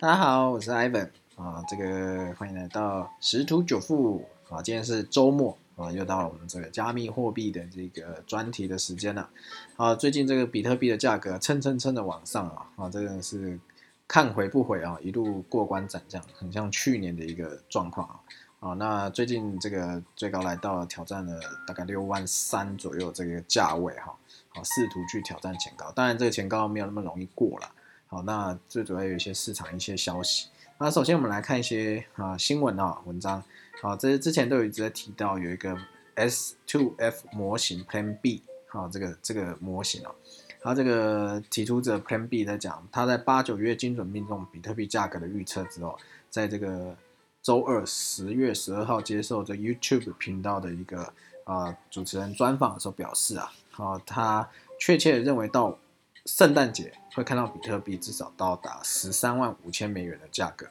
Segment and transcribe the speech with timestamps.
[0.00, 9.28] 大家好，我是 Ivan 啊，这个欢迎来到十图九富啊，今天是周末啊，又到了我们这个加密货币的这个专题的时间了
[9.76, 9.94] 啊。
[9.94, 13.60] 最近这个比特币的价格蹭蹭蹭的往上啊，啊，真的是
[14.08, 18.16] 看回不回啊，一路过关斩将，很像去年的一个状况啊。
[18.60, 24.16] 啊，那最近这个最高来到挑战了大概六万三左右这个价位哈，
[24.54, 27.70] 啊试图去挑战前高，当然这个前高没有那么容易过了。
[28.12, 30.48] 好，那最主要有一些市场一些消息。
[30.78, 33.40] 那首先我们来看一些啊新闻啊文章。
[33.80, 35.78] 好，这之前都有一直在提到有一个
[36.16, 40.12] S2F 模型 Plan B，好，这个这个模型哦，
[40.60, 45.96] 它这个提出者 Plan B 在讲，他在八九月精准命中比特币价格的预测之后，
[46.28, 46.96] 在这个
[47.44, 51.12] 周二十月十二号接受这 YouTube 频道的一个
[51.44, 55.78] 啊主持人专访的时候表示啊，好，他确切认为到。
[56.26, 60.66] 圣诞节会看到比特币至少到达十三万五千美元的价格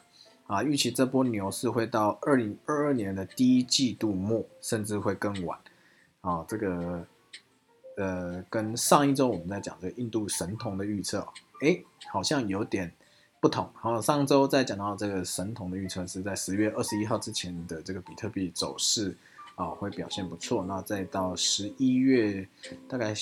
[0.46, 0.62] 啊！
[0.62, 5.58] 预期这波牛市会到二零二二年的第一季度末，甚至会更晚
[6.20, 6.44] 啊！
[6.48, 7.04] 这个
[7.96, 11.26] 呃，跟上一周我们在讲这个印度神童的预测，
[11.62, 12.92] 哎，好像有点
[13.40, 13.68] 不同。
[13.74, 19.16] 好，上周在讲到这个神童的预测是在十月二十一号之前的这个比特币走势
[19.56, 22.46] 啊会表现不错，那再到十一月
[22.88, 23.12] 大概。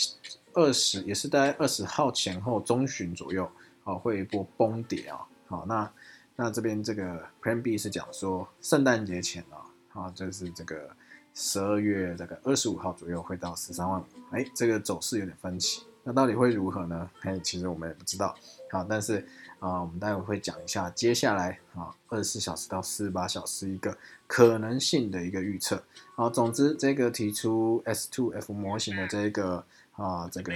[0.59, 3.49] 二十也是在二十号前后中旬左右，
[3.85, 5.89] 哦，会一波崩跌啊，好，那
[6.35, 10.91] 那这边这个 Plan B 是讲说圣诞节前啊，啊，就是这个
[11.33, 17.09] 十二月这个二十五号左右会到十三万五，哎，这个走势有点分歧，那到底会如何呢？
[17.21, 18.35] 哎，其实我们也不知道，
[18.73, 19.25] 好，但是
[19.61, 25.81] 啊，我们待会会讲一下接下来啊二十四小时到四十八小时一个可能性的一个预测，
[26.17, 29.65] 好，总之这个提出 S2F 模型的这个。
[29.99, 30.53] 啊，这个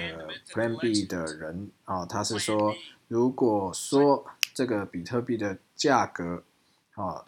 [0.46, 2.72] Plan B 的人啊，他是说，
[3.08, 6.44] 如果说这个比特币的价格
[6.94, 7.24] 啊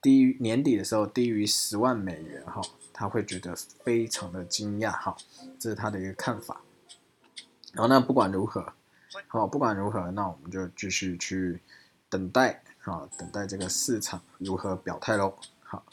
[0.00, 2.62] 低于年底的时候低于十万美元哈，
[2.94, 5.14] 他会觉得非常的惊讶哈，
[5.58, 6.62] 这是他的一个看法。
[7.74, 8.72] 然后那不管如何，
[9.26, 11.60] 好，不管如何，那我们就继续去
[12.08, 15.34] 等待啊，等待这个市场如何表态喽。
[15.62, 15.84] 好，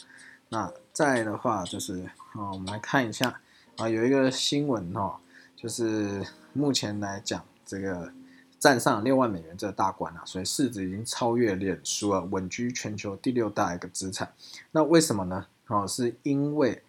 [0.47, 3.41] 那再的话就是啊，我们来看一下
[3.75, 5.19] 啊，有一个新闻哈。
[5.65, 8.13] 就是目前来讲，这个
[8.59, 14.31] 站上六万美元这个大关啊，所以市值已经超越脸书了，稳居全球第六大一个资产。
[14.69, 15.47] 那为什么呢？
[15.65, 16.83] 哦，是因为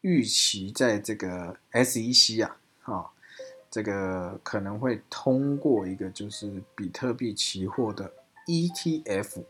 [0.00, 3.10] 预期在这个 SEC 啊，哈，
[3.70, 8.10] 这个可能会通过一个就是比特币期货的
[8.46, 9.44] ETF，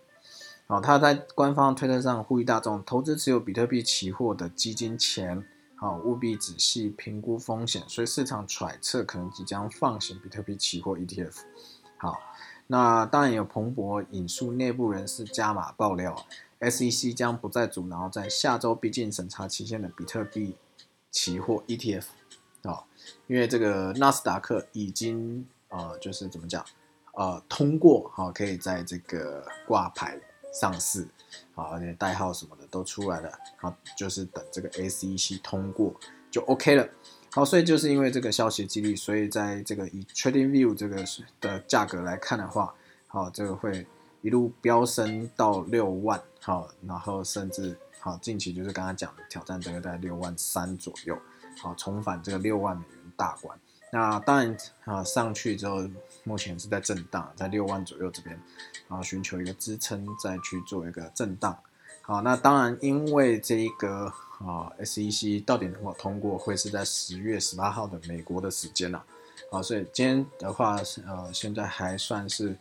[0.67, 5.47] 哦，他在官方推特上呼吁大众投资持有比特币期货的基金前。
[5.81, 11.37] 好，务必仔细评估风险，所以市场揣测可能即将放行比特币期货 ETF。
[11.99, 12.19] 好，
[12.67, 16.27] 那当然有彭博引述内部人士加码爆料
[16.59, 20.57] ，SEC 将不再阻挠在下周逼近审查期限的比特币
[21.13, 22.07] 期货 ETF。
[22.63, 22.85] 啊，
[23.29, 26.65] 因为这个纳斯达克已经呃，就是怎么讲，
[27.15, 30.19] 呃，通过好，可以在这个挂牌。
[30.59, 31.07] 上市，
[31.55, 35.95] 好，而且代号什么的都出来了，好，就是等这个 SEC 通过
[36.33, 36.89] 就 OK 了，
[37.33, 41.05] 好，所以就是因为这个消息激励，所以在这个以 Trading View 这个
[41.41, 42.75] 的价格来看的话，
[43.07, 43.87] 好，这个会
[44.23, 51.17] 一路飙升到六万，好，然后甚至好近期就是刚刚讲的挑战这个在六万三左右，
[51.61, 53.57] 好，重返这个六万美元大关。
[53.91, 55.89] 那当然啊，上去之后，
[56.25, 58.39] 目前是在震荡，在六万左右这边，
[58.89, 61.59] 啊，寻求一个支撑，再去做一个震荡。
[62.03, 69.03] 好，那当然，因为这一个啊，SEC 到底能否通过，会是在十月十八号的美国的时间啦。
[69.51, 70.77] 啊，所以今天的话，
[71.07, 72.55] 呃，现在还算是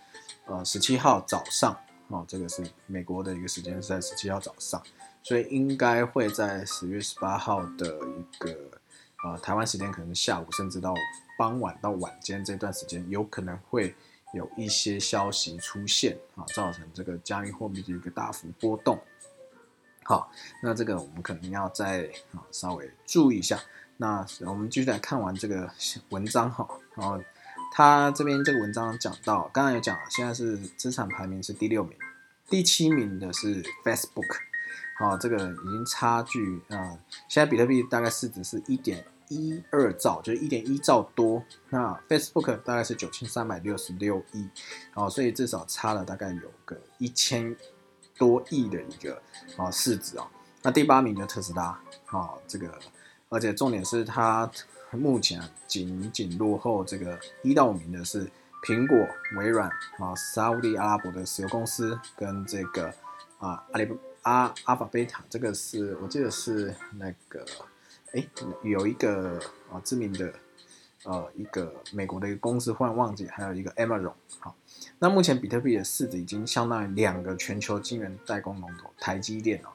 [0.45, 1.73] 呃十七号早上，
[2.09, 4.81] 啊，这个是美国的一个时间是在十七号早上，
[5.23, 8.55] 所以应该会在十月十八号的一个。
[9.27, 10.93] 啊，台湾时间可能下午，甚至到
[11.37, 13.93] 傍晚到晚间这段时间，有可能会
[14.33, 18.97] 有一些消息出现啊，造成这个加密货币的一个大幅波动。
[20.03, 20.31] 好，
[20.63, 23.59] 那这个我们可能要再啊稍微注意一下。
[23.97, 25.69] 那我们继续来看完这个
[26.09, 26.65] 文章哈，
[26.95, 27.21] 然后
[27.73, 31.97] 他这边这个文章讲到，刚刚有讲，现在是资产排名是第六名，
[32.47, 34.37] 第七名的是 Facebook。
[34.99, 36.97] 好，这个已经差距啊，
[37.27, 41.43] 现在比特币大概市值是一点一二兆，就是一点一兆多。
[41.69, 44.47] 那 Facebook 大概是九千三百六十六亿，
[44.93, 47.55] 哦，所以至少差了大概有个一千
[48.17, 49.21] 多亿的一个
[49.57, 50.27] 啊市值哦。
[50.63, 52.73] 那第八名的特斯拉，啊，这个
[53.29, 54.49] 而且重点是它
[54.91, 58.29] 目前仅仅落后这个一到五名的是
[58.63, 58.97] 苹果、
[59.37, 59.69] 微软
[59.99, 62.87] 啊、沙地阿拉伯的石油公司跟这个
[63.37, 63.87] 啊阿里
[64.23, 67.45] 阿阿法贝塔，这个是我记得是那个
[68.13, 68.25] 哎
[68.63, 69.39] 有一个
[69.71, 70.33] 啊知名的
[71.03, 74.55] 呃一个美国的一个公司，忽然忘记，还有一个 Amazon 好。
[74.99, 79.69] 那目前比特币的市值已经相当于两个全球晶圆代工龙头台积电哦，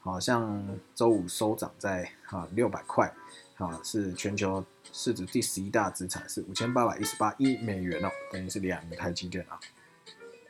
[0.00, 0.64] 好像
[0.94, 3.12] 周五收涨在啊六百块，
[3.56, 9.58] 啊是全球市值第十一大资产，是五千八百一十八亿美元哦，等于是两个台积电啊。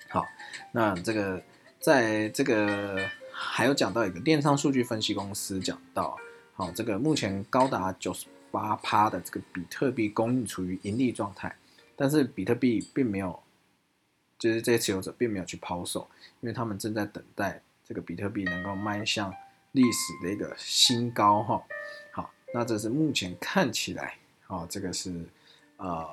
[0.09, 0.27] 好，
[0.73, 1.43] 那这个
[1.81, 6.17] 在这个还有讲到一个电商数据分析公司讲到，
[6.55, 11.57] 好这个目前高达九十八趴的这个比特币供应处于盈利状态，
[11.97, 13.43] 但是比特币并没有。
[14.39, 16.05] 就是这些持有者并没有去抛售，
[16.41, 19.33] 因为他们正在等待这个比特币能够迈向
[19.71, 21.63] 历史的一个新高哈。
[22.11, 25.25] 好，那这是目前看起来，哦，这个是
[25.77, 26.05] 呃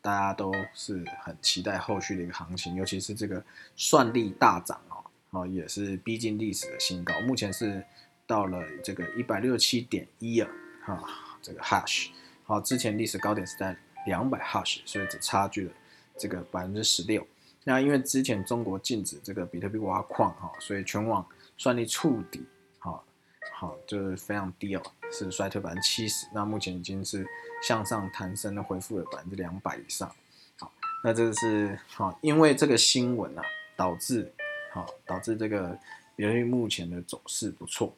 [0.00, 7.84] 大家都是很期待后续的一个行情，尤其是这个算力大涨哦，哦也是逼近历史的新高，目前是
[8.32, 10.48] 到了这个一百六十七点一啊，
[10.80, 11.04] 哈，
[11.42, 12.08] 这个 hash，
[12.44, 13.76] 好，之前历史高点是在
[14.06, 15.72] 两百 hash，所以只差距了
[16.16, 17.26] 这个百分之十六。
[17.62, 21.26] 那因为之前中国禁止这个比特币挖矿哈，所以全网
[21.58, 22.42] 算力触底，
[22.78, 23.04] 好，
[23.52, 24.82] 好就是非常低哦，
[25.12, 26.26] 是衰退百分之七十。
[26.32, 27.26] 那目前已经是
[27.62, 30.10] 向上弹升的，恢复了百分之两百以上。
[30.58, 30.72] 好，
[31.04, 33.42] 那这个是好，因为这个新闻啊，
[33.76, 34.32] 导致
[34.72, 35.78] 好导致这个
[36.16, 37.94] 比特币目前的走势不错。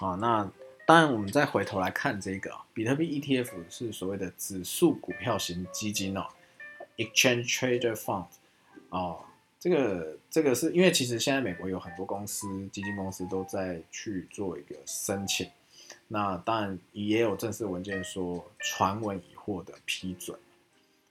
[0.00, 0.50] 啊，那
[0.86, 6.26] 当然我们再回头来看这个比特币 ETF 是所谓的指数股票型基金哦
[6.96, 8.26] ，Exchange Trader Fund。
[8.88, 9.24] 哦，
[9.58, 15.48] 这个这个是因为其实现在美国有很多公司基金公司都在去做一个申请，
[16.08, 20.38] 那当然也有正式文件说传闻已获得批准，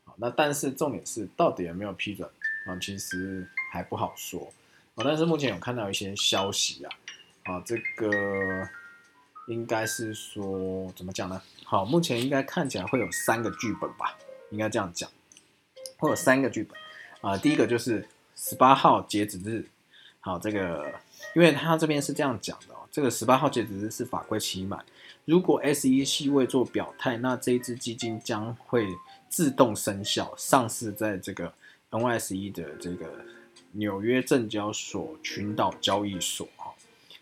[0.04, 2.30] 好，那但是重点是到底有没有批准
[2.68, 2.78] 啊？
[2.80, 4.54] 其实还不好说
[4.94, 5.02] 啊。
[5.04, 6.92] 但是目前有看到一些消息啊，
[7.52, 8.66] 啊，这个
[9.48, 11.42] 应该是说怎么讲呢？
[11.66, 14.18] 好，目前应该看起来会有三个剧本吧，
[14.52, 15.10] 应该这样讲，
[15.98, 16.80] 会有三个剧本。
[17.20, 19.68] 啊，第一个就是十八号截止日，
[20.22, 20.94] 好，这个，
[21.36, 24.86] 因为他这边是这样讲的哦，这个十八号截止日是法规期满，
[25.26, 28.88] 如果 SEC 未做表态，那这一支基金将会
[29.28, 31.54] 自动生效，上市在这个
[31.92, 33.26] NYSE 的这个
[33.74, 36.74] 纽约证交所群岛交易所哈，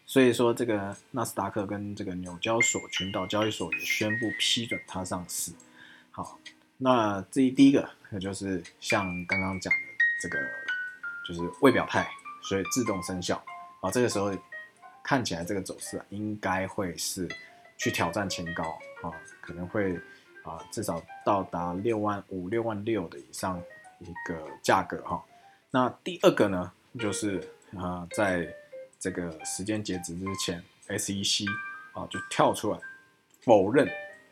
[0.10, 5.52] 所以说这个纳斯达克跟这个纽交所群岛交易所也宣布批准它上市，
[6.10, 6.40] 好，
[6.78, 9.80] 那这第一个那就是像刚刚讲的。
[10.22, 10.38] 这个
[11.26, 12.06] 就是未表态，
[12.42, 13.42] 所以自动生效
[13.80, 13.90] 啊。
[13.90, 14.30] 这个时候
[15.02, 17.26] 看起来这个走势应该会是
[17.78, 18.66] 去挑战前高
[19.02, 19.96] 啊，可能会
[20.44, 23.64] 啊至少到达六万五、六万六的以上
[24.00, 25.24] 一个价格哈。
[25.72, 26.70] 那第二个呢，
[27.00, 27.42] 就是
[27.78, 28.54] 啊在
[29.00, 31.46] 这个时间截止之前，SEC
[31.94, 32.80] 啊就跳出来
[33.42, 33.88] 否认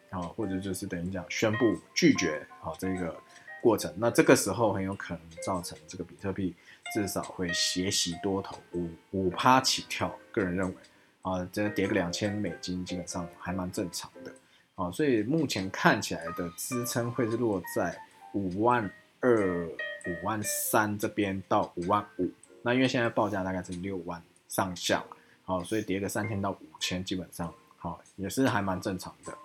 [0.10, 3.16] 啊，或者就是等于讲宣布拒绝啊这个。
[3.60, 6.54] 过程，那这个时候很有可能造成这个比特币
[6.94, 10.16] 至少会斜洗多头五五趴起跳。
[10.32, 10.76] 个人认为，
[11.24, 14.32] 啊，这跌个两千美金基本上还蛮正常的，
[14.76, 18.00] 啊，所以目前看起来的支撑会是落在
[18.34, 18.90] 五万
[19.22, 22.30] 二、五万三这边到五万五。
[22.62, 25.04] 那因为现在报价大概是六万上下，
[25.44, 29.38] 好，所以跌个三千到五千基本上好也是还蛮正常的。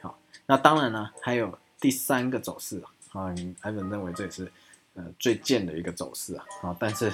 [0.00, 2.92] 好，那当然呢，还有第三个走势啊。
[3.12, 4.48] 啊，艾文认为这也是
[4.94, 7.12] 呃最贱的一个走势啊，啊，但是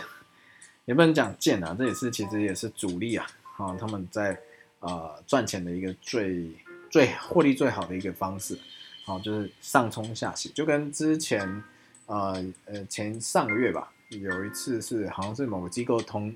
[0.84, 3.26] 也不能讲贱啊，这也是其实也是主力啊，
[3.56, 4.38] 啊，他们在
[4.80, 6.52] 呃赚钱的一个最
[6.90, 8.58] 最获利最好的一个方式，
[9.06, 11.64] 好，就是上冲下洗，就跟之前
[12.04, 16.34] 呃呃前上个月吧，有一次是好像是某个机构通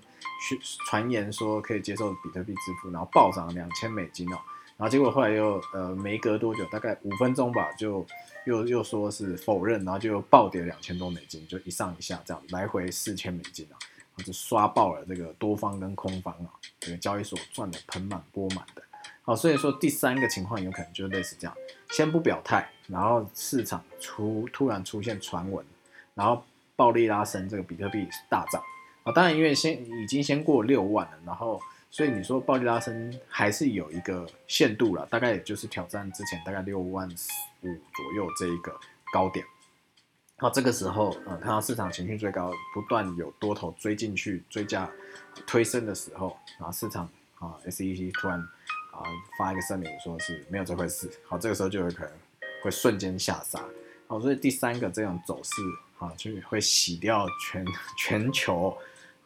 [0.87, 4.39] 传言说可以接受比特币支付，然后暴涨两千美金哦，
[4.77, 8.07] 然后结果后来又呃没隔多久，大概五分钟吧就。
[8.47, 13.77] 又又说是否认，然后就暴跌两千多美金，就一上一下这样来回四千美金啊，
[14.25, 16.49] 就刷爆了这个多方跟空方啊，
[16.81, 18.83] 这个交易所赚的盆满钵满的。
[19.21, 21.55] 好，所以说第三个情况有可能就是类似这样，
[21.91, 25.63] 先不表态，然后市场出突然出现传闻，
[26.15, 26.43] 然后
[26.81, 28.63] 暴力拉升，这个比特币大涨
[29.05, 29.13] 啊。
[29.13, 29.73] 当然因为先
[30.03, 31.61] 已经先过六万了，然后。
[31.93, 38.73] 所以你说暴力拉升还是有一个限度了，大概也就是挑战之前大概六万五左右这一个
[39.13, 39.45] 高点。
[40.37, 44.89] 好，这个时候，呃，看到市场情绪最高，不断有多头追进去追加
[45.49, 47.11] 推升的时候，然后市场
[47.41, 48.39] 啊，SEC 突然
[48.93, 49.03] 啊
[49.37, 51.11] 发一个声明，说是没有这回事。
[51.27, 52.13] 好，这个时候就有可能
[52.63, 53.59] 会瞬间下杀。
[54.07, 55.61] 好，所以第三个这种走势
[56.01, 57.65] 啊，就会洗掉全
[57.97, 58.77] 全球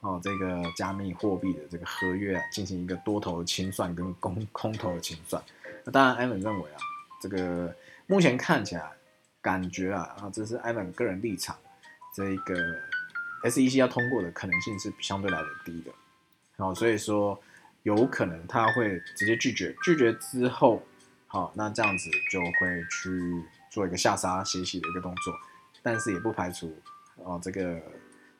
[0.00, 5.42] 哦这个加密货币的这个合约，进行一个多头的清算跟空空头的清算。
[5.84, 6.76] 那当然，艾文认为啊，
[7.20, 7.74] 这个
[8.06, 8.90] 目前看起来
[9.40, 11.56] 感觉啊，啊，这是艾文个人立场，
[12.14, 12.54] 这个
[13.44, 15.92] SEC 要通过的可能性是相对来的低的。
[16.56, 17.40] 好，所以说
[17.82, 20.82] 有可能他会直接拒绝，拒绝之后，
[21.26, 25.34] 好，那这样子就会去做一个下杀洗洗的一个动作，
[25.84, 26.74] 但是也不排除
[27.16, 27.78] 哦，这个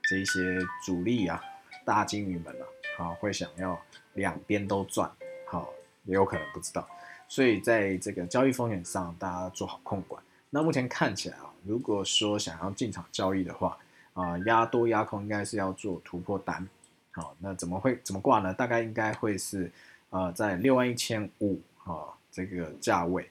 [0.08, 1.40] 这一些主力啊，
[1.84, 2.64] 大金鱼们啊，
[2.96, 3.78] 好，会想要
[4.14, 5.10] 两边都赚，
[5.46, 5.68] 好，
[6.04, 6.88] 也有可能不知道。
[7.28, 10.22] 所以在这个交易风险上，大家做好控管。
[10.48, 13.76] 那目前看起来啊，如果说想要进场交易的话，
[14.14, 16.66] 啊，压多压空应该是要做突破单。
[17.10, 18.54] 好，那怎么会怎么挂呢？
[18.54, 19.70] 大概应该会是
[20.10, 23.28] 呃在六万一千五啊这个价位，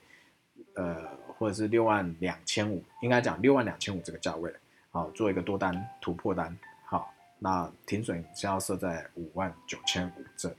[0.74, 4.52] 呃或者是六万两千五，应该讲六万两千五这个价位，
[4.90, 6.56] 好做一个多单突破单。
[6.84, 10.54] 好，那停损是要设在五万九千五这里。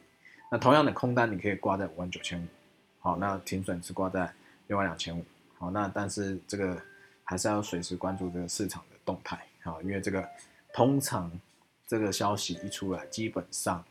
[0.52, 2.46] 那同样的空单你可以挂在五万九千五。
[3.00, 4.32] 好，那停损是挂在
[4.68, 5.24] 六万两千五。
[5.58, 6.82] 好，那但是这个
[7.24, 9.40] 还是要随时关注这个市场的动态。
[9.64, 10.28] 好，因为这个
[10.74, 11.32] 通常
[11.88, 13.84] 这个消息一出来，基本上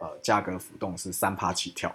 [0.00, 1.94] 呃价格浮动是三趴起跳。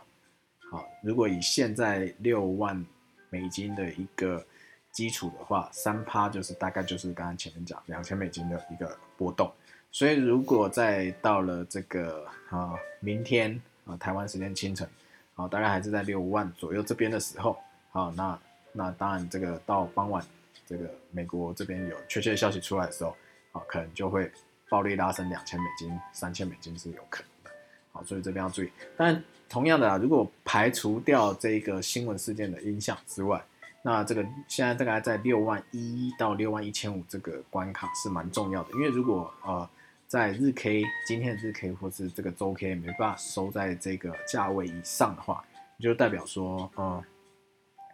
[0.70, 2.86] 好，如果以现在六万
[3.32, 4.46] 美金的一个
[4.92, 9.52] 基础的话，三趴就是大概就是刚刚前面讲两千美金的一个波动。
[9.92, 14.88] 所以如果再到了这个啊明天啊台湾时间清晨。
[15.34, 17.58] 好，大概还是在六万左右这边的时候，
[17.92, 18.38] 好，那
[18.74, 20.24] 那当然这个到傍晚，
[20.68, 23.16] 这个美国这边有确切消息出来的时候，
[23.54, 24.30] 好，可能就会
[24.70, 27.58] 暴力拉升两千美金、三千美金是有可能的，
[27.94, 28.70] 好，所以这边要注意。
[28.98, 33.44] 但同样的啊，如果排除掉这个新闻事件的影响之外，
[33.84, 39.70] 那这个现在大概在六万一到六万一千五这个关卡是蛮重要的，因为如果呃。
[40.12, 45.42] 在日 K 今天的日 K 或是这个周 K 没办法收在这个价位以上的话，
[45.80, 47.02] 就代表说，呃，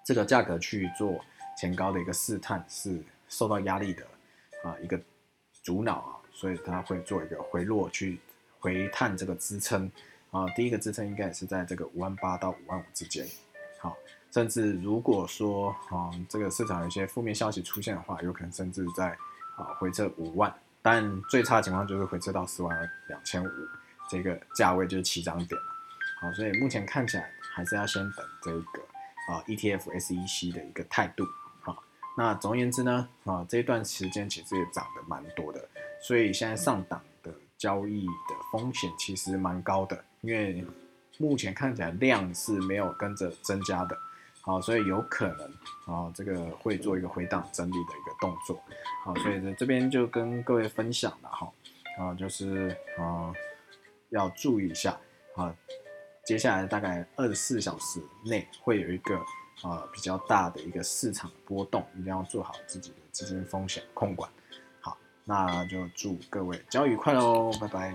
[0.03, 1.23] 这个价格去做
[1.55, 2.99] 前高的一个试探是
[3.29, 4.03] 受到压力的
[4.63, 4.99] 啊一个
[5.61, 8.17] 阻挠啊，所以它会做一个回落去
[8.59, 9.87] 回探这个支撑
[10.31, 13.25] 啊，第一个支撑应该也是在这个五万八到五万五之间，
[13.79, 13.95] 好，
[14.31, 19.09] 甚至如果说啊这个市场有一些负面消息出现的话，有可能甚至在
[19.55, 20.53] 啊回撤五万。
[20.79, 23.49] 但最差的情况就是回撤到四万两千五
[24.09, 25.67] 这个价位，就是起涨点了。
[26.21, 28.81] 好，所以目前看起来还是要先等这个
[29.27, 31.25] 啊 ETF SEC 的一个态度。
[31.61, 31.83] 好，
[32.15, 35.67] 那总而言之呢，啊这一段时间其实也涨得蛮多的，
[36.01, 40.65] 所以现在上档的交易的风险其实蛮高的，因为
[41.17, 43.97] 目前看起来量是没有跟着增加的。
[44.41, 45.45] 好，所以有可能
[45.85, 48.61] 啊，这个会做一个回档整理的一个动作。
[49.03, 51.51] 好，所以在这边就跟各位分享了哈，
[51.97, 53.33] 啊，就是啊，
[54.09, 54.97] 要注意一下
[55.35, 55.53] 啊，
[56.25, 59.17] 接下来大概二十四小时内会有一个
[59.63, 64.29] 啊比较大的一个市场波动，一定要做好自己的资金风险控管。
[64.79, 67.93] 好，那就祝各位交易愉快喽，拜拜。